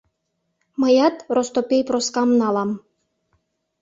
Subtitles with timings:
[0.81, 2.71] Мыят Ростопей Проскам налам...